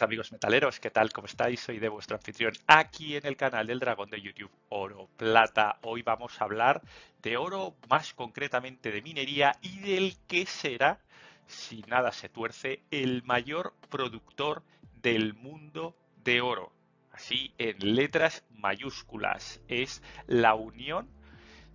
amigos 0.00 0.32
metaleros, 0.32 0.80
¿qué 0.80 0.90
tal? 0.90 1.12
¿Cómo 1.12 1.26
estáis? 1.26 1.60
Soy 1.60 1.78
de 1.78 1.90
vuestro 1.90 2.16
anfitrión 2.16 2.54
aquí 2.66 3.16
en 3.16 3.26
el 3.26 3.36
canal 3.36 3.66
del 3.66 3.78
dragón 3.78 4.08
de 4.08 4.22
YouTube 4.22 4.50
Oro 4.70 5.10
Plata. 5.18 5.76
Hoy 5.82 6.00
vamos 6.00 6.40
a 6.40 6.44
hablar 6.44 6.80
de 7.20 7.36
oro, 7.36 7.74
más 7.90 8.14
concretamente 8.14 8.90
de 8.90 9.02
minería 9.02 9.52
y 9.60 9.80
del 9.80 10.16
que 10.26 10.46
será, 10.46 10.98
si 11.46 11.82
nada 11.88 12.10
se 12.12 12.30
tuerce, 12.30 12.80
el 12.90 13.22
mayor 13.24 13.74
productor 13.90 14.62
del 15.02 15.34
mundo 15.34 15.94
de 16.24 16.40
oro. 16.40 16.72
Así 17.10 17.52
en 17.58 17.94
letras 17.94 18.44
mayúsculas. 18.50 19.60
Es 19.68 20.02
la 20.26 20.54
unión 20.54 21.06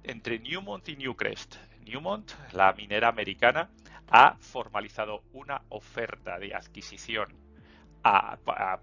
entre 0.01 0.39
Newmont 0.39 0.89
y 0.89 0.95
Newcrest. 0.95 1.57
Newmont, 1.85 2.31
la 2.53 2.73
minera 2.73 3.09
americana, 3.09 3.69
ha 4.09 4.37
formalizado 4.39 5.21
una 5.33 5.61
oferta 5.69 6.39
de 6.39 6.55
adquisición 6.55 7.46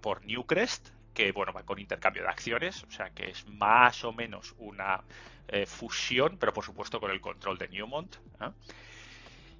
por 0.01 0.25
Newcrest, 0.25 0.89
que 1.13 1.31
bueno, 1.31 1.53
va 1.53 1.63
con 1.63 1.79
intercambio 1.79 2.23
de 2.23 2.29
acciones, 2.29 2.83
o 2.83 2.91
sea 2.91 3.09
que 3.09 3.29
es 3.29 3.47
más 3.47 4.03
o 4.03 4.13
menos 4.13 4.53
una 4.57 5.03
eh, 5.47 5.65
fusión, 5.65 6.37
pero 6.37 6.53
por 6.53 6.65
supuesto 6.65 6.99
con 6.99 7.11
el 7.11 7.21
control 7.21 7.57
de 7.57 7.69
Newmont. 7.69 8.15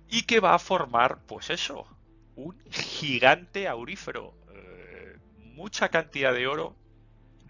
Y 0.08 0.24
que 0.24 0.40
va 0.40 0.54
a 0.54 0.60
formar, 0.60 1.20
pues 1.26 1.50
eso, 1.50 1.88
un 2.36 2.60
gigante 2.70 3.68
aurífero. 3.68 4.34
Eh, 4.54 5.18
mucha 5.40 5.90
cantidad 5.90 6.34
de 6.34 6.48
oro 6.48 6.76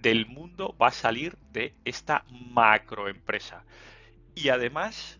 del 0.01 0.25
mundo 0.27 0.75
va 0.81 0.87
a 0.87 0.91
salir 0.91 1.37
de 1.51 1.73
esta 1.83 2.23
macroempresa. 2.29 3.63
Y 4.35 4.49
además, 4.49 5.19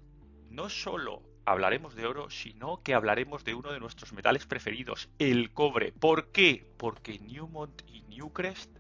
no 0.50 0.70
solo 0.70 1.24
hablaremos 1.46 1.96
de 1.96 2.06
oro, 2.06 2.30
sino 2.30 2.82
que 2.82 2.94
hablaremos 2.94 3.46
de 3.46 3.54
uno 3.54 3.72
de 3.72 3.80
nuestros 3.80 4.14
metales 4.14 4.46
preferidos, 4.46 5.10
el 5.20 5.52
cobre. 5.54 5.92
¿Por 5.92 6.32
qué? 6.32 6.68
Porque 6.78 7.20
Newmont 7.20 7.82
y 7.88 8.02
Newcrest, 8.04 8.72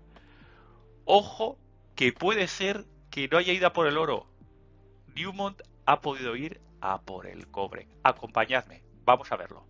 ojo, 1.05 1.57
que 1.95 2.11
puede 2.11 2.47
ser 2.47 2.85
que 3.09 3.27
no 3.27 3.37
haya 3.37 3.53
ido 3.53 3.71
por 3.71 3.87
el 3.87 3.97
oro. 3.97 4.27
Newmont 5.15 5.61
ha 5.85 6.01
podido 6.01 6.35
ir 6.35 6.59
a 6.81 7.01
por 7.01 7.27
el 7.27 7.47
cobre. 7.47 7.87
Acompañadme, 8.03 8.83
vamos 9.05 9.31
a 9.31 9.37
verlo. 9.37 9.65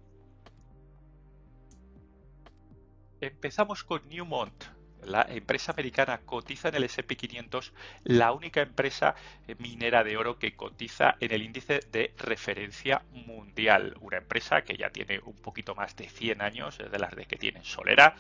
Empezamos 3.22 3.84
con 3.84 4.08
Newmont 4.10 4.75
la 5.06 5.26
empresa 5.30 5.72
americana 5.72 6.20
cotiza 6.26 6.70
en 6.70 6.76
el 6.76 6.84
SP500, 6.84 7.72
la 8.04 8.32
única 8.32 8.62
empresa 8.62 9.16
eh, 9.48 9.56
minera 9.60 10.04
de 10.04 10.18
oro 10.18 10.38
que 10.38 10.56
cotiza 10.56 11.16
en 11.20 11.32
el 11.32 11.44
índice 11.44 11.82
de 11.92 12.14
referencia 12.18 13.04
mundial. 13.12 13.96
Una 14.02 14.18
empresa 14.18 14.64
que 14.64 14.78
ya 14.78 14.90
tiene 14.90 15.20
un 15.24 15.36
poquito 15.36 15.76
más 15.76 15.96
de 15.96 16.10
100 16.10 16.42
años, 16.42 16.78
de 16.78 17.00
las 17.00 17.16
de 17.16 17.26
que 17.26 17.38
tiene 17.38 17.64
Solera, 17.64 18.16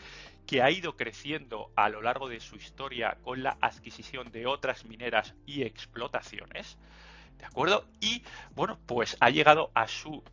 que 0.45 0.61
ha 0.61 0.69
ido 0.69 0.95
creciendo 0.95 1.71
a 1.75 1.89
lo 1.89 2.01
largo 2.01 2.29
de 2.29 2.39
su 2.39 2.55
historia 2.55 3.17
con 3.23 3.43
la 3.43 3.57
adquisición 3.61 4.31
de 4.31 4.45
otras 4.45 4.85
mineras 4.85 5.33
y 5.45 5.63
explotaciones. 5.63 6.77
¿De 7.37 7.45
acuerdo? 7.45 7.85
Y 7.99 8.23
bueno, 8.55 8.79
pues 8.85 9.17
ha 9.19 9.29
llegado 9.29 9.71
a 9.73 9.87
su 9.87 10.23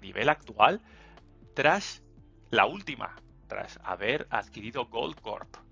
nivel 0.00 0.28
actual 0.28 0.80
tras 1.54 2.02
la 2.50 2.66
última, 2.66 3.16
tras 3.48 3.78
haber 3.84 4.26
adquirido 4.30 4.86
Goldcorp. 4.86 5.65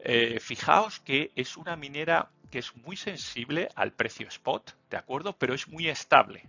Eh, 0.00 0.38
fijaos 0.40 1.00
que 1.00 1.32
es 1.34 1.56
una 1.56 1.76
minera 1.76 2.30
que 2.50 2.60
es 2.60 2.74
muy 2.76 2.96
sensible 2.96 3.68
al 3.74 3.92
precio 3.92 4.28
spot, 4.28 4.76
¿de 4.90 4.96
acuerdo? 4.96 5.36
Pero 5.36 5.54
es 5.54 5.68
muy 5.68 5.88
estable. 5.88 6.48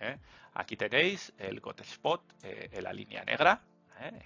¿eh? 0.00 0.18
Aquí 0.54 0.76
tenéis 0.76 1.32
el 1.38 1.60
GOT 1.60 1.80
Spot 1.80 2.22
eh, 2.42 2.70
en 2.72 2.84
la 2.84 2.92
línea 2.92 3.24
negra, 3.24 3.62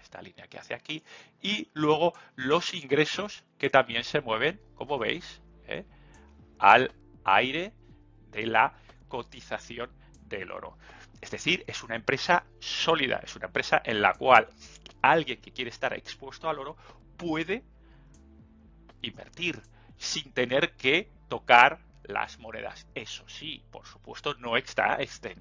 esta 0.02 0.20
línea 0.22 0.46
que 0.48 0.58
hace 0.58 0.74
aquí, 0.74 1.02
y 1.42 1.68
luego 1.74 2.12
los 2.36 2.74
ingresos 2.74 3.44
que 3.58 3.70
también 3.70 4.02
se 4.02 4.20
mueven, 4.20 4.60
como 4.74 4.98
veis, 4.98 5.40
al 6.58 6.92
aire 7.24 7.72
de 8.30 8.46
la 8.46 8.74
cotización 9.08 9.90
del 10.22 10.50
oro. 10.50 10.78
Es 11.20 11.30
decir, 11.30 11.64
es 11.66 11.82
una 11.82 11.96
empresa 11.96 12.44
sólida, 12.58 13.20
es 13.22 13.36
una 13.36 13.46
empresa 13.46 13.80
en 13.84 14.00
la 14.00 14.14
cual 14.14 14.48
alguien 15.02 15.40
que 15.40 15.52
quiere 15.52 15.70
estar 15.70 15.92
expuesto 15.92 16.48
al 16.48 16.58
oro 16.58 16.76
puede 17.16 17.64
invertir 19.02 19.62
sin 19.96 20.32
tener 20.32 20.76
que 20.76 21.10
tocar 21.28 21.80
las 22.04 22.38
monedas. 22.38 22.86
Eso 22.94 23.28
sí, 23.28 23.64
por 23.70 23.86
supuesto, 23.86 24.34
no 24.34 24.56
está 24.56 24.98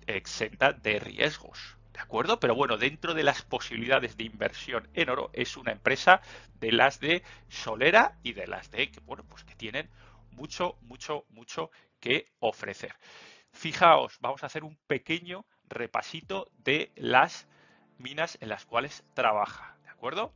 exenta 0.07 0.73
de 0.73 0.99
riesgos. 0.99 1.77
¿De 1.93 1.99
acuerdo? 1.99 2.39
Pero 2.39 2.53
bueno, 2.53 2.77
dentro 2.77 3.15
de 3.15 3.23
las 3.23 3.41
posibilidades 3.41 4.17
de 4.17 4.25
inversión 4.25 4.87
en 4.93 5.09
oro, 5.09 5.31
es 5.33 5.57
una 5.57 5.71
empresa 5.71 6.21
de 6.59 6.71
las 6.71 6.99
de 6.99 7.23
Solera 7.49 8.19
y 8.21 8.33
de 8.33 8.45
las 8.45 8.69
de 8.69 8.91
que, 8.91 8.99
bueno, 8.99 9.23
pues 9.27 9.43
que 9.43 9.55
tienen 9.55 9.89
mucho, 10.31 10.77
mucho, 10.81 11.25
mucho 11.29 11.71
que 11.99 12.31
ofrecer. 12.39 12.93
Fijaos, 13.51 14.19
vamos 14.21 14.43
a 14.43 14.45
hacer 14.45 14.63
un 14.63 14.77
pequeño 14.85 15.45
repasito 15.67 16.51
de 16.59 16.91
las 16.95 17.47
minas 17.97 18.37
en 18.41 18.49
las 18.49 18.65
cuales 18.65 19.03
trabaja. 19.15 19.77
¿De 19.81 19.89
acuerdo? 19.89 20.33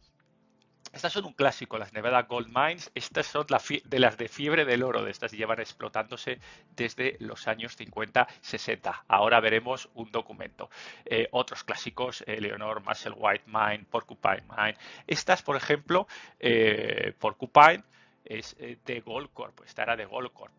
Estas 0.94 1.14
son 1.14 1.26
un 1.26 1.34
clásico, 1.34 1.78
las 1.78 1.94
Nevada 1.94 2.24
Gold 2.24 2.50
Mines. 2.54 2.92
Estas 2.94 3.26
son 3.26 3.48
de 3.48 4.00
las 4.00 4.18
de 4.18 4.28
fiebre 4.28 4.66
del 4.66 4.84
oro, 4.84 5.04
de 5.04 5.12
estas 5.12 5.32
llevan 5.32 5.60
explotándose 5.62 6.40
desde 6.76 7.16
los 7.20 7.48
años 7.48 7.80
50-60. 7.80 9.04
Ahora 9.08 9.40
veremos 9.40 9.90
un 9.94 10.12
documento. 10.12 10.70
Eh, 11.06 11.30
otros 11.32 11.64
clásicos, 11.64 12.24
eh, 12.28 12.42
Leonor 12.42 12.84
Marshall 12.84 13.16
White 13.18 13.46
Mine, 13.48 13.86
Porcupine 13.90 14.44
Mine. 14.50 14.76
Estas, 15.08 15.42
por 15.42 15.56
ejemplo, 15.56 16.08
eh, 16.40 17.14
Porcupine 17.18 17.84
es 18.26 18.56
de 18.58 19.00
Goldcorp, 19.00 19.62
esta 19.66 19.84
era 19.84 19.96
de 19.96 20.06
Goldcorp. 20.06 20.54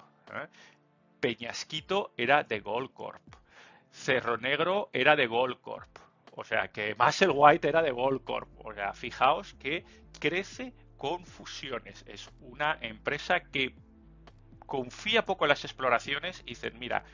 Peñasquito 1.21 2.12
era 2.16 2.42
de 2.42 2.60
Goldcorp. 2.60 3.22
Cerro 3.91 4.38
Negro 4.38 4.88
era 4.92 5.15
de 5.15 5.26
Goldcorp. 5.26 6.01
O 6.34 6.44
sea 6.44 6.69
que 6.69 6.97
White 6.98 7.69
era 7.69 7.82
de 7.82 7.91
Goldcorp. 7.91 8.48
O 8.65 8.72
sea, 8.72 8.94
fijaos 8.94 9.54
que 9.54 9.84
crece 10.19 10.72
con 10.97 11.26
fusiones. 11.26 12.04
Es 12.06 12.31
una 12.41 12.78
empresa 12.81 13.41
que 13.41 13.75
confía 14.66 15.25
poco 15.25 15.44
en 15.44 15.50
las 15.50 15.65
exploraciones 15.65 16.41
y 16.47 16.50
dicen, 16.50 16.78
mira, 16.78 17.04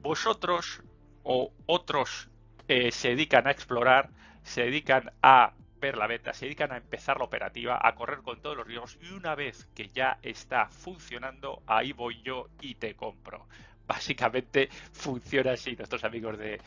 vosotros 0.00 0.82
o 1.22 1.52
otros 1.66 2.30
eh, 2.68 2.90
se 2.90 3.08
dedican 3.10 3.46
a 3.46 3.50
explorar, 3.50 4.10
se 4.42 4.62
dedican 4.62 5.12
a 5.22 5.52
ver 5.80 5.98
la 5.98 6.06
venta, 6.06 6.32
se 6.32 6.46
dedican 6.46 6.72
a 6.72 6.78
empezar 6.78 7.18
la 7.18 7.24
operativa, 7.24 7.78
a 7.82 7.94
correr 7.94 8.20
con 8.22 8.40
todos 8.40 8.56
los 8.56 8.66
riesgos 8.66 8.98
y 9.02 9.12
una 9.12 9.34
vez 9.34 9.66
que 9.74 9.88
ya 9.88 10.18
está 10.22 10.68
funcionando, 10.70 11.62
ahí 11.66 11.92
voy 11.92 12.22
yo 12.22 12.48
y 12.62 12.76
te 12.76 12.94
compro. 12.94 13.46
Básicamente 13.86 14.70
funciona 14.92 15.52
así 15.52 15.76
nuestros 15.76 16.04
amigos 16.04 16.38
de, 16.38 16.58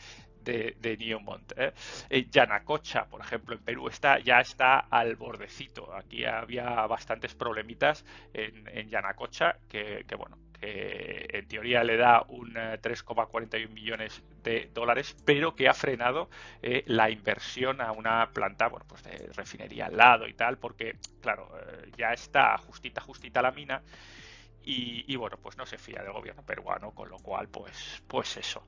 de, 0.44 0.96
Newmont. 0.98 1.52
¿eh? 1.56 1.72
Yanacocha, 2.30 3.06
por 3.06 3.20
ejemplo, 3.20 3.54
en 3.54 3.62
Perú 3.62 3.88
está, 3.88 4.18
ya 4.18 4.40
está 4.40 4.78
al 4.78 5.16
bordecito. 5.16 5.94
Aquí 5.94 6.24
había 6.24 6.86
bastantes 6.86 7.34
problemitas 7.34 8.04
en, 8.32 8.68
en 8.68 8.88
Yanacocha 8.88 9.56
que, 9.68 10.04
bueno, 10.16 10.38
que 10.60 11.26
en 11.30 11.46
teoría 11.46 11.84
le 11.84 11.96
da 11.96 12.22
un 12.28 12.54
3,41 12.54 13.54
eh, 13.54 13.68
millones 13.68 14.22
de 14.42 14.70
dólares, 14.72 15.16
pero 15.24 15.54
que 15.54 15.68
ha 15.68 15.74
frenado 15.74 16.28
eh, 16.62 16.84
la 16.86 17.10
inversión 17.10 17.80
a 17.80 17.92
una 17.92 18.30
planta 18.32 18.68
bueno, 18.68 18.86
pues 18.88 19.02
de 19.04 19.30
refinería 19.34 19.86
al 19.86 19.96
lado 19.96 20.26
y 20.26 20.34
tal, 20.34 20.58
porque, 20.58 20.96
claro, 21.20 21.50
eh, 21.60 21.90
ya 21.96 22.12
está 22.12 22.56
justita, 22.58 23.00
justita 23.00 23.42
la 23.42 23.52
mina 23.52 23.82
y, 24.70 25.16
bueno, 25.16 25.38
pues 25.38 25.56
no 25.56 25.64
se 25.64 25.78
fía 25.78 26.02
del 26.02 26.12
gobierno 26.12 26.42
peruano, 26.42 26.90
con 26.90 27.08
lo 27.08 27.16
cual, 27.18 27.48
pues, 27.48 28.02
pues 28.06 28.36
eso. 28.36 28.62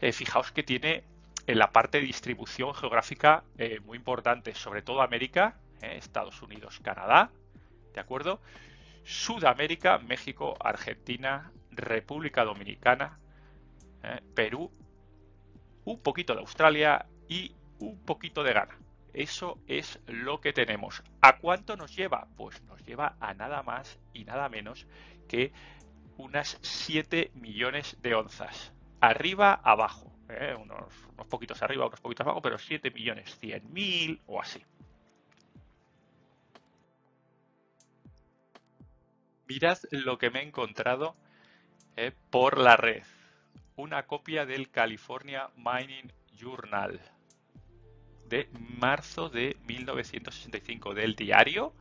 Eh, 0.00 0.10
fijaos 0.12 0.50
que 0.50 0.64
tiene 0.64 1.04
en 1.46 1.56
la 1.56 1.70
parte 1.70 2.00
de 2.00 2.06
distribución 2.06 2.74
geográfica 2.74 3.44
eh, 3.56 3.78
muy 3.84 3.96
importante, 3.96 4.56
sobre 4.56 4.82
todo 4.82 5.02
América, 5.02 5.56
eh, 5.82 5.94
Estados 5.98 6.42
Unidos, 6.42 6.80
Canadá, 6.82 7.30
¿de 7.94 8.00
acuerdo? 8.00 8.40
Sudamérica, 9.04 9.98
México, 9.98 10.56
Argentina, 10.58 11.52
República 11.70 12.44
Dominicana, 12.44 13.20
Perú, 14.34 14.72
un 15.84 16.00
poquito 16.00 16.34
de 16.34 16.40
Australia 16.40 17.06
y 17.28 17.54
un 17.78 18.04
poquito 18.04 18.42
de 18.42 18.52
Ghana. 18.52 18.76
Eso 19.14 19.58
es 19.66 19.98
lo 20.06 20.40
que 20.40 20.52
tenemos. 20.52 21.02
¿A 21.20 21.38
cuánto 21.38 21.76
nos 21.76 21.94
lleva? 21.96 22.28
Pues 22.36 22.62
nos 22.64 22.84
lleva 22.84 23.16
a 23.20 23.34
nada 23.34 23.62
más 23.62 23.98
y 24.12 24.24
nada 24.24 24.48
menos 24.48 24.86
que 25.28 25.52
unas 26.16 26.58
7 26.62 27.30
millones 27.34 27.96
de 28.02 28.14
onzas. 28.14 28.72
Arriba, 29.00 29.54
abajo. 29.64 30.12
¿eh? 30.28 30.54
Unos, 30.54 30.92
poquitos 31.28 31.62
arriba, 31.62 31.86
unos 31.86 32.00
poquitos 32.00 32.26
abajo, 32.26 32.42
pero 32.42 32.58
7 32.58 32.90
millones 32.90 33.36
100 33.38 33.72
mil 33.72 34.20
o 34.26 34.40
así. 34.40 34.64
Mirad 39.48 39.78
lo 39.90 40.18
que 40.18 40.30
me 40.30 40.40
he 40.40 40.44
encontrado 40.44 41.16
¿eh? 41.96 42.12
por 42.30 42.58
la 42.58 42.76
red. 42.76 43.02
Una 43.76 44.06
copia 44.06 44.46
del 44.46 44.70
California 44.70 45.50
Mining 45.56 46.12
Journal 46.36 47.00
de 48.30 48.48
marzo 48.78 49.28
de 49.28 49.56
1965 49.66 50.94
del 50.94 51.16
diario 51.16 51.74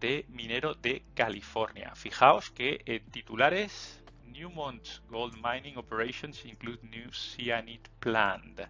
de 0.00 0.24
minero 0.28 0.74
de 0.74 1.02
California. 1.14 1.94
Fijaos 1.94 2.50
que 2.50 2.80
en 2.86 3.04
titulares 3.10 4.00
Newmont's 4.26 5.02
gold 5.10 5.34
mining 5.34 5.76
operations 5.76 6.44
include 6.44 6.78
new 6.84 7.10
cyanide 7.10 7.90
plant. 7.98 8.60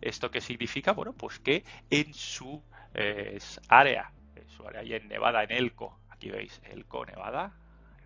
¿Esto 0.00 0.30
qué 0.30 0.40
significa? 0.40 0.92
Bueno, 0.92 1.12
pues 1.12 1.38
que 1.38 1.64
en 1.88 2.12
su 2.12 2.60
eh, 2.94 3.38
área, 3.68 4.10
en 4.34 4.48
su 4.50 4.66
área 4.66 4.80
ahí 4.80 4.92
en 4.94 5.08
Nevada, 5.08 5.44
en 5.44 5.52
Elko, 5.52 5.98
aquí 6.10 6.30
veis 6.30 6.60
Elko, 6.70 7.06
Nevada, 7.06 7.52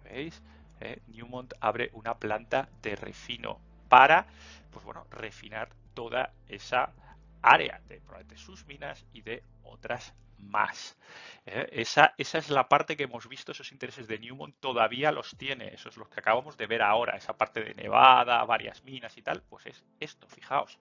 veis, 0.04 0.42
eh, 0.80 1.00
Newmont 1.08 1.54
abre 1.60 1.90
una 1.94 2.14
planta 2.18 2.68
de 2.82 2.94
refino 2.94 3.58
para, 3.88 4.26
pues 4.70 4.84
bueno, 4.84 5.06
refinar 5.10 5.70
toda 5.94 6.32
esa 6.48 6.92
área 7.42 7.80
de 7.86 8.00
probablemente 8.00 8.36
sus 8.36 8.66
minas 8.66 9.04
y 9.12 9.22
de 9.22 9.42
otras 9.62 10.14
más. 10.38 10.96
¿eh? 11.46 11.68
esa, 11.72 12.14
esa, 12.16 12.38
es 12.38 12.50
la 12.50 12.68
parte 12.68 12.96
que 12.96 13.04
hemos 13.04 13.28
visto, 13.28 13.52
esos 13.52 13.72
intereses 13.72 14.06
de 14.08 14.18
Newmont 14.18 14.56
todavía 14.60 15.12
los 15.12 15.36
tiene, 15.36 15.74
eso 15.74 15.88
es 15.88 15.96
lo 15.96 16.08
que 16.08 16.20
acabamos 16.20 16.56
de 16.56 16.66
ver 16.66 16.82
ahora, 16.82 17.16
esa 17.16 17.36
parte 17.36 17.62
de 17.62 17.74
Nevada, 17.74 18.44
varias 18.44 18.82
minas 18.84 19.16
y 19.16 19.22
tal, 19.22 19.42
pues 19.42 19.66
es 19.66 19.84
esto, 20.00 20.28
fijaos, 20.28 20.78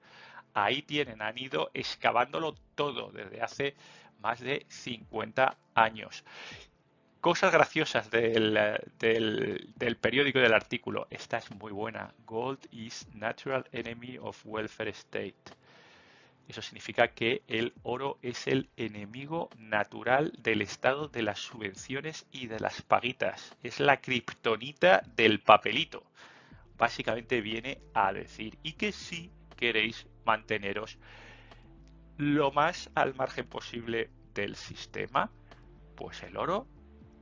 ahí 0.54 0.82
tienen, 0.82 1.22
han 1.22 1.38
ido 1.38 1.72
excavándolo 1.74 2.56
todo 2.76 3.12
desde 3.12 3.42
hace 3.42 3.76
más 4.20 4.40
de 4.40 4.66
50 4.70 5.58
años. 5.76 6.24
Cosas 7.22 7.52
graciosas 7.52 8.10
del, 8.10 8.58
del, 8.98 9.74
del 9.76 9.98
periódico 9.98 10.40
del 10.40 10.54
artículo. 10.54 11.06
Esta 11.10 11.38
es 11.38 11.52
muy 11.52 11.74
buena. 11.74 12.14
Gold 12.26 12.66
is 12.72 13.06
natural 13.14 13.66
enemy 13.74 14.18
of 14.18 14.42
welfare 14.46 14.92
state. 14.92 15.36
Eso 16.50 16.64
significa 16.64 17.10
que 17.10 17.44
el 17.48 17.76
oro 17.84 18.18
es 18.24 18.48
el 18.48 18.72
enemigo 18.76 19.52
natural 19.60 20.34
del 20.40 20.64
estado 20.64 21.08
de 21.08 21.22
las 21.22 21.38
subvenciones 21.38 22.26
y 22.32 22.48
de 22.48 22.60
las 22.60 22.82
paguitas. 22.82 23.56
Es 23.62 23.80
la 23.80 24.02
kriptonita 24.02 25.04
del 25.16 25.42
papelito. 25.42 26.04
Básicamente 26.76 27.42
viene 27.42 27.80
a 27.94 28.12
decir 28.14 28.58
y 28.64 28.74
que 28.74 28.92
si 28.92 29.32
queréis 29.58 30.08
manteneros 30.26 30.98
lo 32.18 32.52
más 32.52 32.90
al 32.96 33.14
margen 33.14 33.46
posible 33.46 34.10
del 34.34 34.56
sistema, 34.56 35.30
pues 35.96 36.24
el 36.24 36.36
oro 36.36 36.66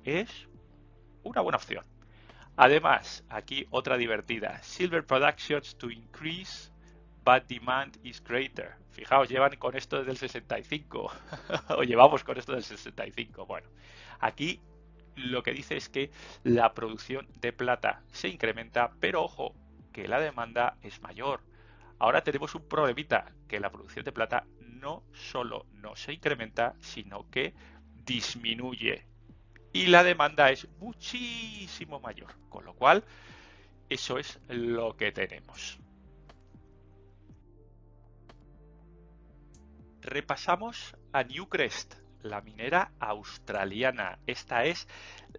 es 0.06 0.48
una 1.24 1.42
buena 1.42 1.58
opción. 1.58 1.84
Además, 2.56 3.26
aquí 3.28 3.68
otra 3.72 3.98
divertida. 3.98 4.64
Silver 4.64 5.06
Productions 5.06 5.76
to 5.76 5.92
increase 5.92 6.72
but 7.26 7.46
demand 7.50 7.98
is 8.06 8.24
greater. 8.24 8.78
Fijaos, 8.98 9.30
llevan 9.30 9.56
con 9.58 9.76
esto 9.76 10.00
desde 10.00 10.10
el 10.10 10.18
65. 10.18 11.12
o 11.78 11.84
llevamos 11.84 12.24
con 12.24 12.36
esto 12.36 12.56
desde 12.56 12.74
el 12.74 12.80
65. 12.80 13.46
Bueno, 13.46 13.68
aquí 14.20 14.60
lo 15.16 15.44
que 15.44 15.54
dice 15.54 15.78
es 15.78 15.88
que 15.88 16.10
la 16.44 16.74
producción 16.74 17.28
de 17.40 17.54
plata 17.54 18.02
se 18.12 18.28
incrementa, 18.28 18.90
pero 19.00 19.24
ojo, 19.24 19.54
que 19.94 20.08
la 20.08 20.20
demanda 20.20 20.78
es 20.82 21.00
mayor. 21.04 21.42
Ahora 22.00 22.24
tenemos 22.24 22.56
un 22.56 22.68
problemita, 22.68 23.32
que 23.48 23.60
la 23.60 23.70
producción 23.70 24.04
de 24.04 24.12
plata 24.12 24.48
no 24.62 25.04
solo 25.14 25.68
no 25.74 25.96
se 25.96 26.14
incrementa, 26.14 26.74
sino 26.80 27.30
que 27.30 27.54
disminuye. 28.04 29.06
Y 29.74 29.86
la 29.86 30.04
demanda 30.04 30.50
es 30.50 30.68
muchísimo 30.80 32.00
mayor. 32.00 32.34
Con 32.50 32.66
lo 32.66 32.74
cual, 32.74 33.04
eso 33.90 34.18
es 34.18 34.40
lo 34.48 34.98
que 34.98 35.12
tenemos. 35.12 35.78
Repasamos 40.08 40.96
a 41.12 41.24
Newcrest, 41.24 41.96
la 42.22 42.42
minera 42.42 42.92
australiana. 43.00 44.20
Esta 44.26 44.64
es 44.64 44.88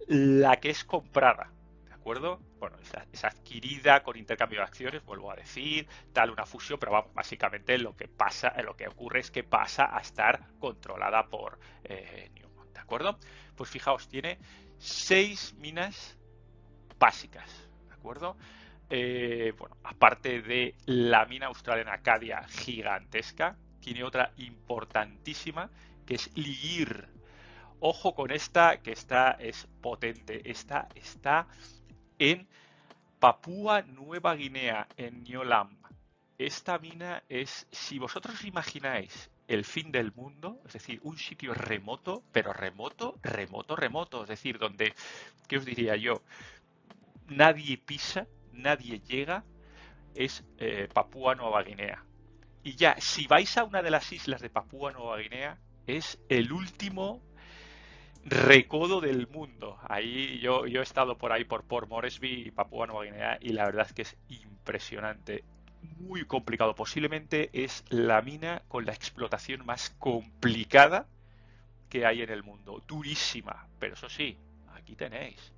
la 0.06 0.56
que 0.56 0.70
es 0.70 0.84
comprada. 0.84 1.50
¿De 1.86 1.94
acuerdo? 1.94 2.40
Bueno, 2.58 2.76
es, 3.12 3.24
adquirida 3.24 4.02
con 4.02 4.16
intercambio 4.16 4.60
de 4.60 4.64
acciones, 4.64 5.04
vuelvo 5.04 5.32
a 5.32 5.36
decir, 5.36 5.88
tal 6.12 6.30
una 6.30 6.46
fusión, 6.46 6.78
pero 6.78 6.92
vamos, 6.92 7.12
básicamente 7.14 7.78
lo 7.78 7.96
que 7.96 8.08
pasa, 8.08 8.54
lo 8.62 8.76
que 8.76 8.88
ocurre 8.88 9.20
es 9.20 9.30
que 9.30 9.42
pasa 9.42 9.96
a 9.96 10.00
estar 10.00 10.46
controlada 10.58 11.28
por 11.28 11.58
eh, 11.84 12.30
Newmont, 12.34 12.72
¿de 12.72 12.80
acuerdo? 12.80 13.18
Pues 13.56 13.70
fijaos, 13.70 14.08
tiene 14.08 14.38
seis 14.78 15.54
minas 15.58 16.18
básicas, 16.98 17.68
¿de 17.88 17.94
acuerdo? 17.94 18.36
Eh, 18.90 19.52
bueno, 19.58 19.76
aparte 19.84 20.40
de 20.40 20.74
la 20.86 21.26
mina 21.26 21.46
australiana 21.46 21.94
Acadia 21.94 22.42
gigantesca, 22.48 23.56
tiene 23.88 24.04
otra 24.04 24.32
importantísima 24.36 25.70
que 26.04 26.16
es 26.16 26.30
Ligir. 26.36 27.08
Ojo 27.80 28.14
con 28.14 28.30
esta, 28.30 28.82
que 28.82 28.92
esta 28.92 29.30
es 29.30 29.66
potente. 29.80 30.42
Esta 30.50 30.88
está 30.94 31.46
en 32.18 32.46
Papúa 33.18 33.80
Nueva 33.80 34.34
Guinea, 34.34 34.86
en 34.98 35.22
Niolam. 35.22 35.74
Esta 36.36 36.78
mina 36.78 37.22
es, 37.30 37.66
si 37.70 37.98
vosotros 37.98 38.44
imagináis 38.44 39.30
el 39.46 39.64
fin 39.64 39.90
del 39.90 40.12
mundo, 40.12 40.60
es 40.66 40.74
decir, 40.74 41.00
un 41.02 41.16
sitio 41.16 41.54
remoto, 41.54 42.22
pero 42.30 42.52
remoto, 42.52 43.18
remoto, 43.22 43.74
remoto, 43.74 44.22
es 44.24 44.28
decir, 44.28 44.58
donde, 44.58 44.92
¿qué 45.48 45.56
os 45.56 45.64
diría 45.64 45.96
yo? 45.96 46.20
Nadie 47.26 47.78
pisa, 47.78 48.26
nadie 48.52 49.00
llega, 49.00 49.44
es 50.14 50.44
eh, 50.58 50.90
Papúa 50.92 51.34
Nueva 51.34 51.62
Guinea. 51.62 52.04
Y 52.68 52.76
ya, 52.76 52.96
si 53.00 53.26
vais 53.26 53.56
a 53.56 53.64
una 53.64 53.80
de 53.80 53.90
las 53.90 54.12
islas 54.12 54.42
de 54.42 54.50
Papúa 54.50 54.92
Nueva 54.92 55.16
Guinea, 55.16 55.56
es 55.86 56.18
el 56.28 56.52
último 56.52 57.22
recodo 58.26 59.00
del 59.00 59.26
mundo. 59.26 59.78
Ahí 59.88 60.38
yo, 60.40 60.66
yo 60.66 60.80
he 60.80 60.82
estado 60.82 61.16
por 61.16 61.32
ahí 61.32 61.44
por 61.44 61.64
Port 61.64 61.88
Moresby 61.88 62.48
y 62.48 62.50
Papúa 62.50 62.86
Nueva 62.86 63.04
Guinea 63.04 63.38
y 63.40 63.54
la 63.54 63.64
verdad 63.64 63.86
es 63.86 63.94
que 63.94 64.02
es 64.02 64.18
impresionante. 64.28 65.44
Muy 65.96 66.26
complicado. 66.26 66.74
Posiblemente 66.74 67.48
es 67.54 67.86
la 67.88 68.20
mina 68.20 68.60
con 68.68 68.84
la 68.84 68.92
explotación 68.92 69.64
más 69.64 69.88
complicada 69.98 71.06
que 71.88 72.04
hay 72.04 72.20
en 72.20 72.28
el 72.28 72.42
mundo. 72.42 72.84
Durísima. 72.86 73.66
Pero 73.78 73.94
eso 73.94 74.10
sí, 74.10 74.36
aquí 74.74 74.94
tenéis. 74.94 75.54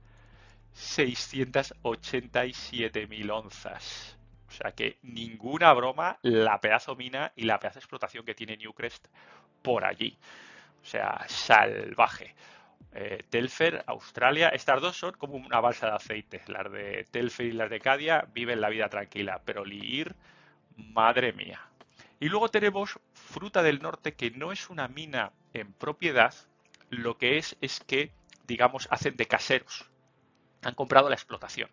687.000 0.77 3.31
onzas. 3.33 4.20
O 4.51 4.53
sea 4.53 4.73
que 4.73 4.99
ninguna 5.03 5.73
broma 5.73 6.19
la 6.23 6.61
pedazo 6.61 6.97
mina 6.97 7.33
y 7.37 7.45
la 7.45 7.61
pedazo 7.61 7.79
explotación 7.79 8.25
que 8.25 8.35
tiene 8.35 8.57
Newcrest 8.57 9.07
por 9.63 9.85
allí. 9.85 10.19
O 10.83 10.85
sea, 10.85 11.25
salvaje. 11.29 12.35
Eh, 12.93 13.23
Telfer, 13.31 13.85
Australia, 13.87 14.49
estas 14.49 14.81
dos 14.83 14.97
son 14.97 15.13
como 15.13 15.35
una 15.35 15.61
balsa 15.61 15.87
de 15.87 15.97
aceite. 15.97 16.43
Las 16.49 16.71
de 16.73 17.07
Telfer 17.13 17.47
y 17.47 17.53
las 17.53 17.71
de 17.71 17.79
Cadia 17.79 18.27
viven 18.35 18.61
la 18.61 18.71
vida 18.71 18.89
tranquila, 18.89 19.41
pero 19.45 19.65
Liir, 19.65 20.17
madre 20.77 21.33
mía. 21.33 21.61
Y 22.19 22.29
luego 22.29 22.49
tenemos 22.49 22.99
Fruta 23.13 23.63
del 23.63 23.81
Norte, 23.81 24.15
que 24.15 24.33
no 24.33 24.51
es 24.51 24.69
una 24.69 24.89
mina 24.89 25.31
en 25.55 25.73
propiedad, 25.73 26.35
lo 26.89 27.17
que 27.19 27.39
es 27.39 27.57
es 27.61 27.79
que, 27.79 28.11
digamos, 28.49 28.89
hacen 28.91 29.17
de 29.17 29.27
caseros. 29.27 29.89
Han 30.63 30.75
comprado 30.75 31.09
la 31.09 31.15
explotación, 31.15 31.71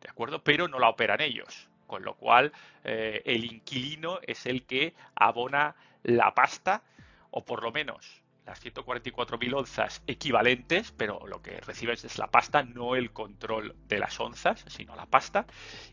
¿de 0.00 0.10
acuerdo? 0.10 0.42
Pero 0.42 0.66
no 0.66 0.80
la 0.80 0.88
operan 0.88 1.20
ellos 1.20 1.68
con 1.88 2.04
lo 2.04 2.14
cual 2.14 2.52
eh, 2.84 3.22
el 3.24 3.44
inquilino 3.44 4.20
es 4.22 4.46
el 4.46 4.64
que 4.64 4.94
abona 5.16 5.74
la 6.04 6.32
pasta, 6.34 6.84
o 7.32 7.44
por 7.44 7.64
lo 7.64 7.72
menos 7.72 8.22
las 8.48 8.64
144.000 8.64 9.54
onzas 9.54 10.02
equivalentes, 10.06 10.92
pero 10.96 11.26
lo 11.26 11.42
que 11.42 11.60
recibes 11.60 12.02
es 12.04 12.16
la 12.16 12.28
pasta, 12.28 12.62
no 12.62 12.96
el 12.96 13.12
control 13.12 13.76
de 13.88 13.98
las 13.98 14.18
onzas, 14.18 14.64
sino 14.68 14.96
la 14.96 15.04
pasta. 15.04 15.46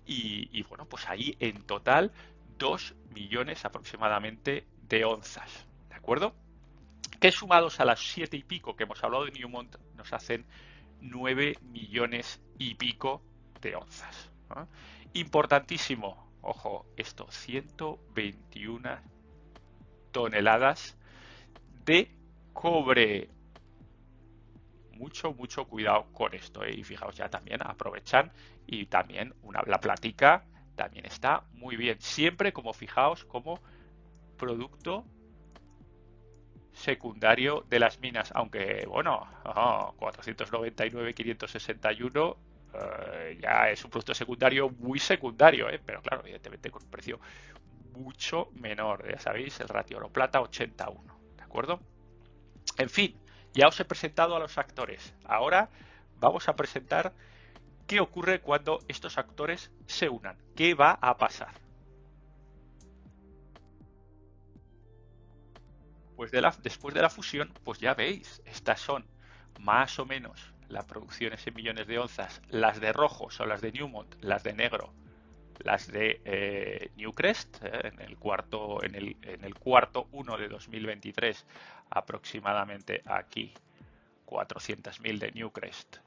Y, 0.06 0.64
bueno, 0.64 0.86
pues 0.86 1.10
ahí 1.10 1.36
en 1.42 1.64
total 1.64 2.14
2 2.58 2.96
millones 3.14 3.66
aproximadamente 3.66 4.66
de 4.84 5.04
onzas. 5.04 5.68
¿De 5.90 5.96
acuerdo? 5.96 6.34
Que 7.20 7.32
sumados 7.32 7.82
a 7.82 7.86
las 7.86 8.00
7 8.00 8.38
y 8.38 8.44
pico 8.44 8.78
que 8.78 8.84
hemos 8.84 9.04
hablado 9.04 9.26
de 9.26 9.32
Newmont, 9.32 9.76
nos 9.96 10.14
hacen 10.14 10.46
9 11.02 11.58
millones 11.62 12.42
y 12.58 12.76
pico 12.76 13.22
de 13.60 13.76
onzas. 13.76 14.32
Importantísimo, 15.16 16.30
ojo, 16.42 16.88
esto, 16.98 17.32
121 17.32 19.00
toneladas 20.12 20.98
de 21.86 22.12
cobre. 22.52 23.30
Mucho, 24.92 25.34
mucho 25.34 25.70
cuidado 25.70 26.12
con 26.12 26.34
esto. 26.34 26.66
¿eh? 26.66 26.74
Y 26.74 26.84
fijaos, 26.84 27.16
ya 27.16 27.30
también 27.30 27.62
aprovechan 27.64 28.34
y 28.68 28.88
también 28.88 29.34
una, 29.42 29.62
la 29.66 29.80
platica 29.80 30.44
también 30.76 31.06
está 31.06 31.46
muy 31.54 31.78
bien. 31.78 31.96
Siempre, 32.02 32.52
como 32.52 32.74
fijaos, 32.74 33.24
como 33.24 33.62
producto 34.38 35.06
secundario 36.74 37.64
de 37.70 37.80
las 37.80 38.02
minas. 38.02 38.34
Aunque, 38.36 38.86
bueno, 38.86 39.26
499, 39.96 41.14
561 41.14 42.55
eh, 42.76 43.38
ya 43.42 43.70
es 43.70 43.84
un 43.84 43.92
producto 43.92 44.14
secundario 44.14 44.70
muy 44.70 45.00
secundario, 45.00 45.70
¿eh? 45.70 45.82
pero 45.84 46.02
claro, 46.02 46.24
evidentemente 46.24 46.70
con 46.70 46.84
un 46.84 46.90
precio 46.90 47.20
mucho 47.94 48.50
menor. 48.54 49.10
Ya 49.10 49.20
sabéis, 49.20 49.60
el 49.60 49.68
ratio 49.68 49.98
oro 49.98 50.10
plata 50.10 50.42
81. 50.42 51.16
acuerdo? 51.56 51.80
En 52.78 52.90
fin, 52.90 53.18
ya 53.54 53.68
os 53.68 53.80
he 53.80 53.86
presentado 53.86 54.36
a 54.36 54.40
los 54.40 54.58
actores. 54.58 55.14
Ahora 55.24 55.70
vamos 56.20 56.50
a 56.50 56.56
presentar 56.56 57.14
qué 57.88 58.02
ocurre 58.02 58.42
cuando 58.42 58.80
estos 58.90 59.18
actores 59.18 59.72
se 59.86 60.10
unan. 60.10 60.38
¿Qué 60.56 60.74
va 60.74 60.98
a 61.02 61.18
pasar? 61.18 61.54
Pues 66.18 66.32
después 66.32 66.94
de 66.94 67.02
la 67.02 67.10
fusión, 67.10 67.54
pues 67.64 67.80
ya 67.80 67.94
veis, 67.94 68.42
estas 68.46 68.80
son 68.80 69.06
más 69.60 70.00
o 70.00 70.06
menos 70.06 70.55
las 70.70 70.86
producciones 70.86 71.46
en 71.48 71.54
millones 71.56 71.88
de 71.88 72.00
onzas. 72.00 72.42
Las 72.50 72.80
de 72.80 72.94
rojo 72.94 73.30
son 73.30 73.50
las 73.50 73.62
de 73.62 73.72
Newmont, 73.72 74.16
las 74.22 74.44
de 74.44 74.54
negro 74.54 74.94
las 75.64 75.92
de 75.92 76.22
eh, 76.26 76.92
Newcrest 76.98 77.64
eh, 77.64 77.92
en 77.94 78.02
el 78.02 78.18
cuarto 78.18 78.84
en 78.84 78.96
el, 78.96 79.18
en 79.22 79.44
el 79.44 79.56
cuarto 79.56 80.08
1 80.12 80.38
de 80.38 80.48
2023 80.48 81.46
aproximadamente 81.92 83.02
aquí 83.06 83.54
400.000 84.26 85.20
de 85.20 85.32
Newcrest 85.32 85.98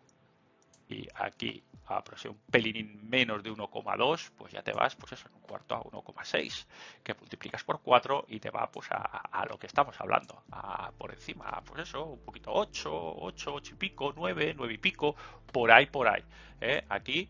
y 0.89 1.07
aquí 1.15 1.63
aproximadamente 1.87 2.29
un 2.29 2.51
pelín 2.51 3.09
menos 3.09 3.43
de 3.43 3.51
1,2 3.51 4.31
pues 4.37 4.53
ya 4.53 4.63
te 4.63 4.73
vas 4.73 4.95
pues 4.95 5.13
eso 5.13 5.29
en 5.29 5.35
un 5.35 5.41
cuarto 5.41 5.75
a 5.75 5.83
1,6 5.83 6.67
que 7.03 7.15
multiplicas 7.15 7.65
por 7.65 7.81
4 7.81 8.27
y 8.29 8.41
te 8.41 8.51
va 8.51 8.71
pues 8.71 8.91
a, 8.91 8.97
a 8.97 9.47
lo 9.47 9.59
que 9.59 9.67
estamos 9.67 9.99
hablando 10.01 10.43
a, 10.51 10.93
por 10.93 11.13
encima 11.13 11.63
pues 11.65 11.89
eso 11.89 12.05
un 12.05 12.21
poquito 12.21 12.53
8 12.53 13.17
8 13.21 13.55
8 13.55 13.73
y 13.73 13.77
pico 13.77 14.13
9 14.15 14.55
9 14.57 14.75
y 14.75 14.79
pico 14.79 15.17
por 15.51 15.73
ahí 15.73 15.87
por 15.87 16.09
ahí 16.09 16.23
¿eh? 16.61 16.85
aquí 16.89 17.29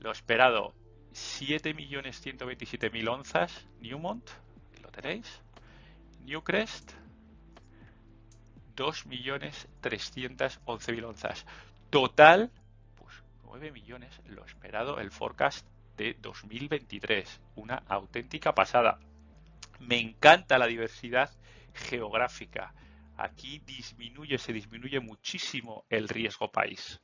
lo 0.00 0.12
esperado 0.12 0.74
7.127.000 1.16 3.08
onzas 3.08 3.66
Newmont, 3.80 4.28
lo 4.82 4.90
tenéis. 4.90 5.40
Newcrest, 6.24 6.92
2.311.000 8.76 11.04
onzas. 11.04 11.46
Total, 11.88 12.50
9 13.56 13.72
millones, 13.72 14.20
lo 14.26 14.44
esperado, 14.44 15.00
el 15.00 15.10
forecast 15.10 15.66
de 15.96 16.14
2023. 16.20 17.40
Una 17.54 17.82
auténtica 17.88 18.54
pasada. 18.54 18.98
Me 19.80 19.98
encanta 19.98 20.58
la 20.58 20.66
diversidad 20.66 21.30
geográfica. 21.72 22.74
Aquí 23.16 23.62
disminuye, 23.64 24.36
se 24.36 24.52
disminuye 24.52 25.00
muchísimo 25.00 25.86
el 25.88 26.06
riesgo 26.06 26.52
país. 26.52 27.00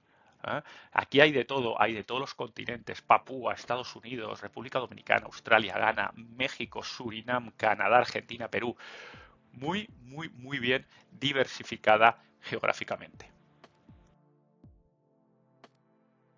¿eh? 0.47 0.61
Aquí 0.93 1.23
hay 1.23 1.33
de 1.33 1.47
todo, 1.47 1.81
hay 1.81 1.95
de 1.95 2.05
todos 2.05 2.21
los 2.21 2.35
continentes, 2.35 3.01
Papúa, 3.01 3.55
Estados 3.55 3.97
Unidos, 3.97 4.43
República 4.43 4.79
Dominicana, 4.79 5.25
Australia, 5.25 5.79
Ghana, 5.79 6.13
México, 6.15 6.83
Surinam, 6.83 7.51
Canadá, 7.53 7.97
Argentina, 7.97 8.49
Perú. 8.49 8.77
Muy, 9.53 9.89
muy, 10.03 10.29
muy 10.29 10.59
bien 10.59 10.87
diversificada 11.13 12.23
geográficamente. 12.43 13.32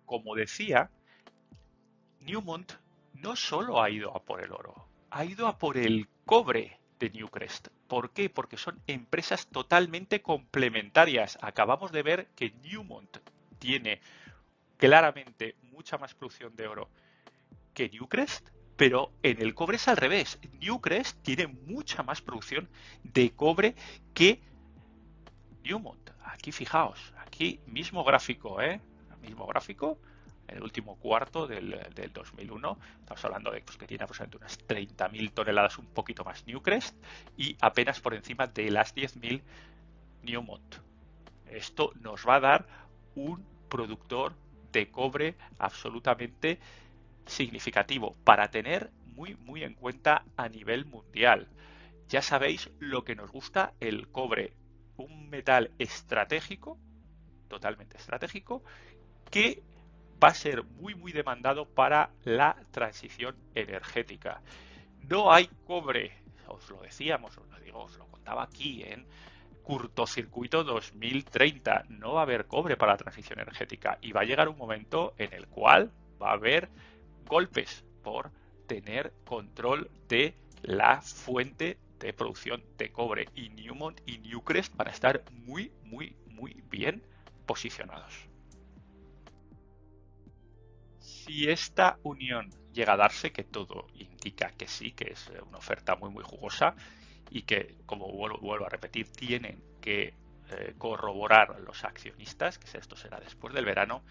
Como 0.05 0.35
decía, 0.35 0.89
Newmont 2.21 2.73
no 3.13 3.35
solo 3.35 3.81
ha 3.81 3.89
ido 3.89 4.15
a 4.15 4.23
por 4.23 4.43
el 4.43 4.51
oro, 4.51 4.87
ha 5.09 5.25
ido 5.25 5.47
a 5.47 5.57
por 5.57 5.77
el 5.77 6.07
cobre 6.25 6.79
de 6.99 7.09
Newcrest. 7.09 7.67
¿Por 7.87 8.11
qué? 8.11 8.29
Porque 8.29 8.57
son 8.57 8.81
empresas 8.87 9.47
totalmente 9.47 10.21
complementarias. 10.21 11.37
Acabamos 11.41 11.91
de 11.91 12.03
ver 12.03 12.27
que 12.35 12.51
Newmont 12.63 13.17
tiene 13.59 14.01
claramente 14.77 15.55
mucha 15.71 15.97
más 15.97 16.13
producción 16.13 16.55
de 16.55 16.67
oro 16.67 16.89
que 17.73 17.89
Newcrest, 17.89 18.49
pero 18.75 19.11
en 19.23 19.41
el 19.41 19.53
cobre 19.53 19.77
es 19.77 19.87
al 19.87 19.97
revés. 19.97 20.39
Newcrest 20.59 21.21
tiene 21.21 21.47
mucha 21.47 22.03
más 22.03 22.21
producción 22.21 22.69
de 23.03 23.31
cobre 23.31 23.75
que 24.13 24.41
Newmont. 25.63 26.09
Aquí 26.23 26.51
fijaos, 26.51 27.13
aquí 27.17 27.59
mismo 27.67 28.03
gráfico, 28.03 28.61
¿eh? 28.61 28.81
Mismo 29.25 29.45
gráfico, 29.47 29.99
en 30.47 30.57
el 30.57 30.63
último 30.63 30.95
cuarto 30.97 31.47
del, 31.47 31.79
2001. 32.13 32.77
Estamos 32.99 33.25
hablando 33.25 33.51
de 33.51 33.61
pues, 33.61 33.77
que 33.77 33.87
tiene 33.87 34.03
aproximadamente 34.03 34.37
unas 34.37 34.67
30.000 34.67 35.33
toneladas, 35.33 35.77
un 35.77 35.87
poquito 35.87 36.23
más 36.23 36.45
Newcrest, 36.45 36.95
y 37.37 37.57
apenas 37.61 37.99
por 37.99 38.13
encima 38.13 38.47
de 38.47 38.69
las 38.69 38.95
10.000 38.95 39.41
Newmont. 40.23 40.75
Esto 41.47 41.91
nos 42.01 42.27
va 42.27 42.35
a 42.35 42.39
dar 42.39 42.67
un 43.15 43.45
productor 43.69 44.33
de 44.71 44.89
cobre 44.91 45.35
absolutamente 45.57 46.59
significativo 47.25 48.15
para 48.23 48.49
tener 48.49 48.91
muy 49.15 49.35
muy 49.35 49.63
en 49.63 49.73
cuenta 49.73 50.25
a 50.35 50.49
nivel 50.49 50.85
mundial. 50.85 51.47
Ya 52.09 52.21
sabéis 52.21 52.69
lo 52.79 53.03
que 53.03 53.15
nos 53.15 53.31
gusta 53.31 53.73
el 53.79 54.09
cobre, 54.09 54.53
un 54.97 55.29
metal 55.29 55.71
estratégico, 55.79 56.77
totalmente 57.47 57.97
estratégico, 57.97 58.63
que 59.35 59.61
va 60.23 60.29
a 60.29 60.33
ser 60.33 60.63
muy 60.63 60.95
muy 60.95 61.11
demandado 61.11 61.65
para 61.65 62.09
la 62.23 62.55
transición 62.71 63.35
energética. 63.53 64.41
No 65.09 65.33
hay 65.33 65.49
cobre, 65.67 66.13
os 66.47 66.69
lo 66.69 66.77
decíamos, 66.81 67.37
os 67.37 67.45
lo 67.49 67.59
digo, 67.59 67.83
os 67.83 67.97
lo 67.97 68.07
contaba 68.07 68.43
aquí 68.43 68.83
en 68.83 69.05
curtocircuito 69.61 70.63
2030. 70.63 71.83
No 71.89 72.13
va 72.13 72.21
a 72.21 72.23
haber 72.23 72.47
cobre 72.47 72.77
para 72.77 72.93
la 72.93 72.97
transición 72.97 73.41
energética 73.41 73.97
y 73.99 74.13
va 74.13 74.21
a 74.21 74.23
llegar 74.23 74.47
un 74.47 74.57
momento 74.57 75.13
en 75.17 75.33
el 75.33 75.47
cual 75.47 75.91
va 76.21 76.29
a 76.29 76.35
haber 76.35 76.69
golpes 77.25 77.83
por 78.03 78.31
tener 78.67 79.11
control 79.25 79.91
de 80.07 80.33
la 80.61 81.01
fuente 81.01 81.77
de 81.99 82.13
producción 82.13 82.63
de 82.77 82.89
cobre 82.89 83.27
y 83.35 83.49
Newmont 83.49 83.99
y 84.05 84.19
Newcrest 84.19 84.73
van 84.77 84.87
a 84.87 84.91
estar 84.91 85.25
muy 85.29 85.73
muy 85.83 86.15
muy 86.25 86.63
bien 86.69 87.03
posicionados. 87.45 88.29
Si 91.25 91.49
esta 91.49 91.97
unión 92.03 92.51
llega 92.71 92.93
a 92.93 92.97
darse, 92.97 93.31
que 93.31 93.43
todo 93.43 93.87
indica 93.95 94.51
que 94.51 94.67
sí, 94.67 94.91
que 94.91 95.13
es 95.13 95.31
una 95.47 95.57
oferta 95.57 95.95
muy 95.95 96.11
muy 96.11 96.23
jugosa, 96.23 96.75
y 97.31 97.41
que, 97.41 97.75
como 97.87 98.11
vuelvo, 98.11 98.65
a 98.65 98.69
repetir, 98.69 99.11
tienen 99.11 99.59
que 99.81 100.13
eh, 100.51 100.75
corroborar 100.77 101.59
los 101.61 101.83
accionistas, 101.83 102.59
que 102.59 102.77
esto 102.77 102.95
será 102.95 103.19
después 103.19 103.55
del 103.55 103.65
verano, 103.65 104.03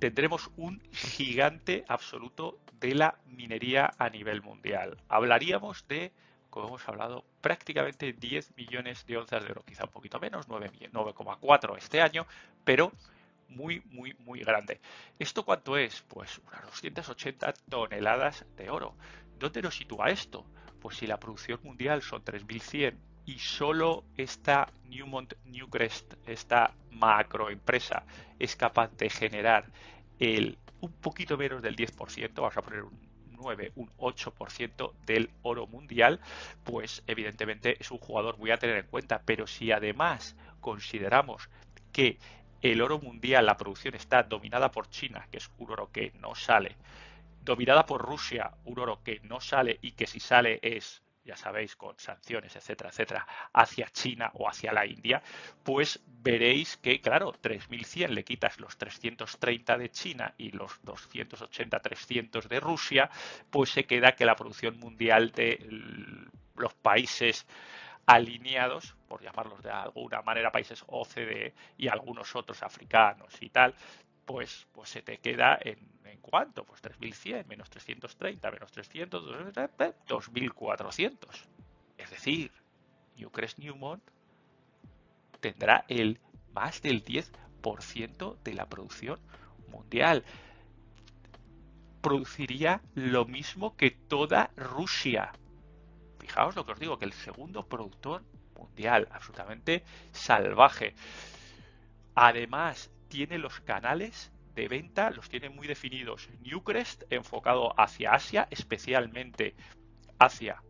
tendremos 0.00 0.50
un 0.56 0.82
gigante 0.92 1.84
absoluto 1.86 2.58
de 2.80 2.96
la 2.96 3.18
minería 3.26 3.92
a 3.96 4.10
nivel 4.10 4.42
mundial. 4.42 4.98
Hablaríamos 5.08 5.86
de, 5.86 6.10
como 6.50 6.66
hemos 6.66 6.88
hablado, 6.88 7.24
prácticamente 7.40 8.12
10 8.12 8.56
millones 8.56 9.06
de 9.06 9.18
onzas 9.18 9.44
de 9.44 9.52
oro, 9.52 9.64
quizá 9.64 9.84
un 9.84 9.92
poquito 9.92 10.18
menos, 10.18 10.48
9,4 10.48 11.78
este 11.78 12.02
año, 12.02 12.26
pero 12.64 12.90
muy, 13.48 13.82
muy, 13.90 14.14
muy 14.20 14.40
grande. 14.40 14.80
¿Esto 15.18 15.44
cuánto 15.44 15.76
es? 15.76 16.02
Pues 16.08 16.40
unas 16.46 16.64
280 16.66 17.52
toneladas 17.68 18.44
de 18.56 18.70
oro. 18.70 18.94
¿Dónde 19.38 19.62
nos 19.62 19.76
sitúa 19.76 20.10
esto? 20.10 20.46
Pues 20.80 20.96
si 20.96 21.06
la 21.06 21.18
producción 21.18 21.60
mundial 21.62 22.02
son 22.02 22.24
3.100 22.24 22.96
y 23.26 23.38
solo 23.38 24.04
esta 24.16 24.72
Newmont 24.84 25.34
Newcrest, 25.44 26.14
esta 26.26 26.72
macroempresa, 26.90 28.04
es 28.38 28.54
capaz 28.56 28.96
de 28.96 29.10
generar 29.10 29.66
el 30.18 30.58
un 30.80 30.92
poquito 30.92 31.36
menos 31.36 31.62
del 31.62 31.74
10%, 31.74 32.32
vamos 32.34 32.56
a 32.56 32.62
poner 32.62 32.82
un 32.82 33.06
9, 33.38 33.72
un 33.76 33.90
8% 33.98 34.92
del 35.04 35.30
oro 35.42 35.66
mundial, 35.66 36.20
pues 36.64 37.02
evidentemente 37.06 37.76
es 37.80 37.90
un 37.90 37.98
jugador 37.98 38.38
muy 38.38 38.50
a 38.50 38.58
tener 38.58 38.76
en 38.76 38.86
cuenta. 38.86 39.22
Pero 39.24 39.46
si 39.46 39.72
además 39.72 40.36
consideramos 40.60 41.48
que 41.92 42.18
el 42.72 42.82
oro 42.82 42.98
mundial, 42.98 43.46
la 43.46 43.56
producción 43.56 43.94
está 43.94 44.22
dominada 44.22 44.70
por 44.70 44.88
China, 44.88 45.26
que 45.30 45.38
es 45.38 45.50
un 45.58 45.70
oro 45.70 45.90
que 45.90 46.12
no 46.20 46.34
sale, 46.34 46.76
dominada 47.46 47.86
por 47.86 48.02
Rusia, 48.02 48.50
un 48.64 48.78
oro 48.78 49.02
que 49.02 49.20
no 49.20 49.40
sale 49.40 49.78
y 49.82 49.92
que 49.92 50.06
si 50.06 50.20
sale 50.20 50.58
es, 50.62 51.02
ya 51.24 51.36
sabéis, 51.36 51.76
con 51.76 51.98
sanciones, 51.98 52.56
etcétera, 52.56 52.90
etcétera, 52.90 53.26
hacia 53.52 53.88
China 53.90 54.30
o 54.34 54.48
hacia 54.48 54.72
la 54.72 54.86
India, 54.86 55.22
pues 55.62 56.00
veréis 56.06 56.76
que, 56.76 57.00
claro, 57.00 57.32
3.100 57.32 58.08
le 58.08 58.24
quitas 58.24 58.58
los 58.58 58.76
330 58.76 59.78
de 59.78 59.90
China 59.90 60.34
y 60.36 60.50
los 60.50 60.80
280, 60.82 61.80
300 61.80 62.48
de 62.48 62.60
Rusia, 62.60 63.10
pues 63.50 63.70
se 63.70 63.84
queda 63.84 64.16
que 64.16 64.24
la 64.24 64.36
producción 64.36 64.78
mundial 64.78 65.30
de 65.32 65.58
los 66.56 66.74
países 66.74 67.46
alineados, 68.06 68.94
por 69.08 69.20
llamarlos 69.20 69.62
de 69.62 69.70
alguna 69.70 70.22
manera, 70.22 70.52
países 70.52 70.84
OCDE 70.86 71.54
y 71.76 71.88
algunos 71.88 72.34
otros 72.36 72.62
africanos 72.62 73.34
y 73.40 73.50
tal, 73.50 73.74
pues, 74.24 74.66
pues 74.72 74.88
se 74.90 75.02
te 75.02 75.18
queda 75.18 75.58
en, 75.60 75.78
¿en 76.04 76.20
cuánto? 76.20 76.64
Pues 76.64 76.80
3100 76.80 77.46
menos 77.48 77.68
330 77.70 78.50
menos 78.50 78.72
300, 78.72 79.24
2400. 80.06 81.48
Es 81.98 82.10
decir, 82.10 82.52
Newcrest 83.16 83.58
Newmont 83.58 84.02
tendrá 85.40 85.84
el 85.88 86.20
más 86.52 86.82
del 86.82 87.04
10% 87.04 88.36
de 88.42 88.54
la 88.54 88.66
producción 88.66 89.20
mundial. 89.68 90.24
Produciría 92.00 92.80
lo 92.94 93.24
mismo 93.24 93.76
que 93.76 93.90
toda 93.90 94.50
Rusia. 94.56 95.32
Fijaos 96.26 96.56
lo 96.56 96.66
que 96.66 96.72
os 96.72 96.80
digo, 96.80 96.98
que 96.98 97.04
el 97.04 97.12
segundo 97.12 97.68
productor 97.68 98.24
mundial, 98.58 99.06
absolutamente 99.12 99.84
salvaje. 100.10 100.94
Además, 102.16 102.90
tiene 103.08 103.38
los 103.38 103.60
canales 103.60 104.32
de 104.56 104.66
venta, 104.66 105.10
los 105.10 105.28
tiene 105.28 105.50
muy 105.50 105.68
definidos. 105.68 106.28
Newcrest 106.40 107.04
enfocado 107.10 107.78
hacia 107.80 108.12
Asia, 108.12 108.48
especialmente 108.50 109.54
hacia 110.18 110.62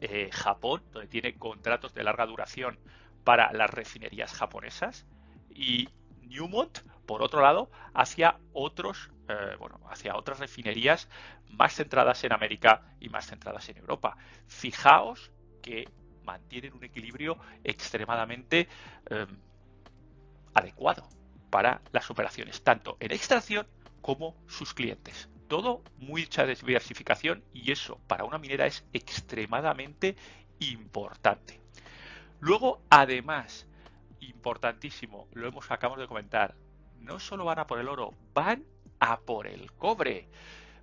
eh, 0.00 0.30
Japón, 0.32 0.84
donde 0.92 1.08
tiene 1.08 1.34
contratos 1.34 1.92
de 1.92 2.04
larga 2.04 2.26
duración 2.26 2.78
para 3.24 3.52
las 3.52 3.70
refinerías 3.70 4.32
japonesas. 4.32 5.06
Y 5.50 5.88
Newmont, 6.20 6.78
por 7.08 7.22
otro 7.22 7.40
lado, 7.40 7.70
hacia 7.94 8.38
otros, 8.52 9.10
eh, 9.28 9.56
bueno, 9.58 9.80
hacia 9.88 10.14
otras 10.14 10.40
refinerías 10.40 11.08
más 11.48 11.74
centradas 11.74 12.22
en 12.22 12.34
América 12.34 12.82
y 13.00 13.08
más 13.08 13.26
centradas 13.26 13.66
en 13.70 13.78
Europa. 13.78 14.18
Fijaos 14.46 15.32
que 15.62 15.88
mantienen 16.22 16.74
un 16.74 16.84
equilibrio 16.84 17.38
extremadamente 17.64 18.68
em, 19.08 19.38
adecuado 20.52 21.08
para 21.48 21.80
las 21.92 22.10
operaciones, 22.10 22.62
tanto 22.62 22.98
en 23.00 23.10
extracción 23.12 23.66
como 24.02 24.36
sus 24.46 24.74
clientes. 24.74 25.30
Todo 25.48 25.82
mucha 25.96 26.44
diversificación 26.44 27.42
y 27.54 27.72
eso 27.72 27.98
para 28.06 28.24
una 28.24 28.36
minera 28.36 28.66
es 28.66 28.84
extremadamente 28.92 30.14
importante. 30.58 31.58
Luego, 32.38 32.82
además, 32.90 33.66
importantísimo, 34.20 35.26
lo 35.32 35.48
hemos 35.48 35.70
acabamos 35.70 36.00
de 36.00 36.06
comentar, 36.06 36.54
no 37.00 37.18
solo 37.20 37.44
van 37.44 37.58
a 37.58 37.66
por 37.66 37.78
el 37.78 37.88
oro, 37.88 38.14
van 38.34 38.64
a 39.00 39.20
por 39.20 39.46
el 39.46 39.72
cobre. 39.72 40.28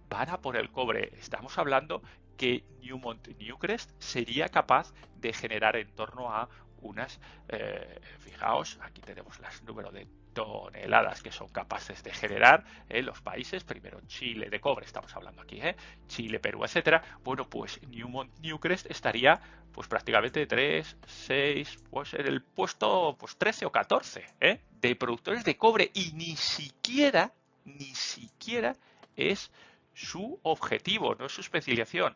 Van 0.10 0.30
a 0.30 0.42
por 0.42 0.56
el 0.56 0.72
cobre. 0.72 1.12
Estamos 1.20 1.58
hablando 1.58 2.02
que 2.38 2.64
Newmont 2.82 3.28
Newcrest 3.40 3.92
sería 4.00 4.50
capaz 4.50 4.94
de 5.18 5.34
generar 5.34 5.76
en 5.76 5.90
torno 5.96 6.32
a 6.32 6.50
unas, 6.82 7.20
eh, 7.48 8.00
fijaos, 8.20 8.78
aquí 8.82 9.02
tenemos 9.02 9.40
las 9.40 9.64
número 9.64 9.92
de 9.92 10.08
toneladas 10.36 11.24
que 11.24 11.32
son 11.32 11.48
capaces 11.48 12.04
de 12.04 12.12
generar 12.12 12.63
en 12.89 12.98
eh, 12.98 13.01
los 13.01 13.22
países, 13.22 13.63
primero 13.63 14.01
Chile 14.06 14.50
de 14.50 14.60
cobre, 14.60 14.86
estamos 14.86 15.15
hablando 15.15 15.42
aquí, 15.42 15.60
¿eh? 15.62 15.75
Chile, 16.08 16.39
Perú, 16.39 16.63
etcétera. 16.63 17.01
Bueno, 17.24 17.50
pues 17.50 17.82
Newmont 17.88 18.32
Newcrest 18.39 18.92
estaría 18.92 19.39
pues 19.72 19.88
prácticamente 19.88 20.46
3, 20.46 20.98
6, 21.08 21.77
pues 21.89 22.13
en 22.13 22.27
el 22.27 22.44
puesto 22.44 23.15
pues 23.18 23.38
13 23.38 23.65
o 23.65 23.72
14 23.72 24.25
¿eh? 24.42 24.60
de 24.82 24.96
productores 24.96 25.44
de 25.46 25.58
cobre 25.58 25.89
y 25.94 26.12
ni 26.13 26.36
siquiera, 26.36 27.34
ni 27.63 27.96
siquiera 27.96 28.75
es 29.15 29.51
su 29.94 30.38
objetivo, 30.44 31.15
no 31.15 31.25
es 31.25 31.32
su 31.32 31.42
especialización. 31.42 32.15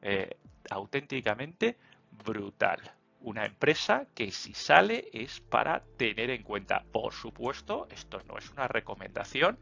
Eh, 0.00 0.36
auténticamente 0.70 1.76
brutal 2.24 2.80
una 3.22 3.46
empresa 3.46 4.06
que 4.14 4.30
si 4.30 4.54
sale 4.54 5.08
es 5.12 5.40
para 5.40 5.82
tener 5.96 6.30
en 6.30 6.42
cuenta. 6.42 6.84
Por 6.92 7.12
supuesto, 7.12 7.86
esto 7.90 8.20
no 8.28 8.38
es 8.38 8.50
una 8.50 8.68
recomendación 8.68 9.58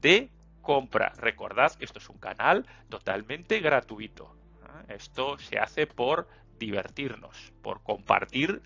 de 0.00 0.30
compra. 0.60 1.12
Recordad 1.16 1.74
que 1.74 1.84
esto 1.84 1.98
es 1.98 2.08
un 2.08 2.18
canal 2.18 2.66
totalmente 2.88 3.60
gratuito. 3.60 4.36
Esto 4.88 5.38
se 5.38 5.58
hace 5.58 5.86
por 5.86 6.28
divertirnos, 6.58 7.52
por 7.62 7.82
compartir 7.82 8.62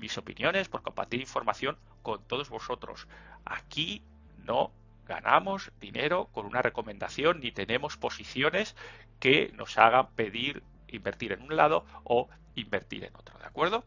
mis 0.00 0.18
opiniones, 0.18 0.68
por 0.68 0.82
compartir 0.82 1.20
información 1.20 1.78
con 2.02 2.22
todos 2.26 2.50
vosotros. 2.50 3.06
Aquí 3.44 4.02
no 4.38 4.72
ganamos 5.06 5.72
dinero 5.80 6.28
con 6.32 6.46
una 6.46 6.62
recomendación 6.62 7.40
ni 7.40 7.52
tenemos 7.52 7.96
posiciones 7.96 8.76
que 9.20 9.52
nos 9.54 9.78
hagan 9.78 10.10
pedir 10.14 10.62
invertir 10.96 11.32
en 11.32 11.42
un 11.42 11.56
lado 11.56 11.84
o 12.04 12.28
invertir 12.54 13.04
en 13.04 13.14
otro, 13.16 13.38
¿de 13.38 13.46
acuerdo? 13.46 13.84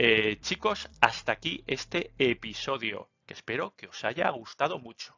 Eh, 0.00 0.38
chicos, 0.40 0.88
hasta 1.00 1.32
aquí 1.32 1.64
este 1.66 2.12
episodio, 2.18 3.08
que 3.26 3.34
espero 3.34 3.74
que 3.76 3.88
os 3.88 4.04
haya 4.04 4.30
gustado 4.30 4.78
mucho. 4.78 5.16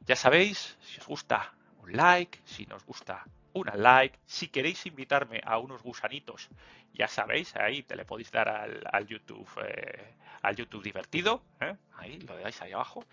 Ya 0.00 0.16
sabéis, 0.16 0.78
si 0.80 0.98
os 1.00 1.06
gusta 1.06 1.52
un 1.82 1.94
like, 1.94 2.40
si 2.44 2.64
nos 2.66 2.84
gusta 2.86 3.24
una 3.52 3.76
like, 3.76 4.18
si 4.24 4.48
queréis 4.48 4.86
invitarme 4.86 5.42
a 5.44 5.58
unos 5.58 5.82
gusanitos, 5.82 6.48
ya 6.94 7.06
sabéis, 7.06 7.54
ahí 7.56 7.82
te 7.82 7.96
le 7.96 8.04
podéis 8.04 8.30
dar 8.30 8.48
al, 8.48 9.06
YouTube, 9.06 9.48
eh, 9.62 10.14
al 10.40 10.56
YouTube 10.56 10.82
divertido, 10.82 11.42
¿eh? 11.60 11.76
ahí 11.98 12.20
lo 12.20 12.36
dejáis 12.36 12.62
ahí 12.62 12.72
abajo, 12.72 13.04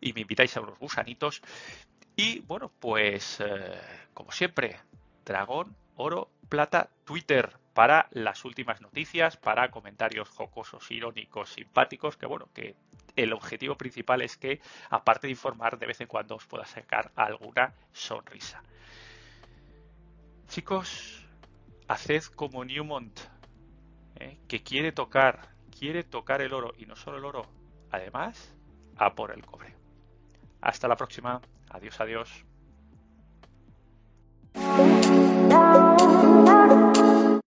y 0.00 0.12
me 0.12 0.22
invitáis 0.22 0.56
a 0.56 0.62
unos 0.62 0.78
gusanitos. 0.78 1.42
Y 2.16 2.40
bueno, 2.40 2.72
pues 2.80 3.40
como 4.14 4.32
siempre, 4.32 4.80
dragón, 5.26 5.76
oro, 5.96 6.30
plata, 6.48 6.88
Twitter 7.04 7.58
para 7.74 8.08
las 8.12 8.46
últimas 8.46 8.80
noticias, 8.80 9.36
para 9.36 9.70
comentarios 9.70 10.30
jocosos, 10.30 10.90
irónicos, 10.90 11.50
simpáticos, 11.50 12.16
que 12.16 12.24
bueno, 12.24 12.48
que 12.54 12.74
el 13.16 13.34
objetivo 13.34 13.76
principal 13.76 14.22
es 14.22 14.38
que, 14.38 14.60
aparte 14.88 15.26
de 15.26 15.32
informar, 15.32 15.78
de 15.78 15.86
vez 15.86 16.00
en 16.00 16.06
cuando 16.06 16.36
os 16.36 16.46
pueda 16.46 16.64
sacar 16.64 17.12
alguna 17.16 17.74
sonrisa. 17.92 18.62
Chicos, 20.48 21.26
haced 21.88 22.24
como 22.34 22.64
Newmont, 22.64 23.20
¿eh? 24.14 24.38
que 24.48 24.62
quiere 24.62 24.92
tocar, 24.92 25.50
quiere 25.76 26.02
tocar 26.02 26.40
el 26.40 26.54
oro, 26.54 26.72
y 26.78 26.86
no 26.86 26.96
solo 26.96 27.18
el 27.18 27.24
oro, 27.26 27.46
además, 27.90 28.54
a 28.96 29.14
por 29.14 29.32
el 29.32 29.44
cobre. 29.44 29.74
Hasta 30.62 30.88
la 30.88 30.96
próxima. 30.96 31.42
Adiós, 31.68 32.00
adiós. 32.00 32.46